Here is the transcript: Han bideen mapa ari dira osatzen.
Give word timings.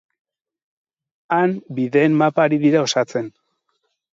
Han 1.37 1.53
bideen 1.81 2.17
mapa 2.23 2.47
ari 2.47 2.61
dira 2.67 2.85
osatzen. 2.89 3.29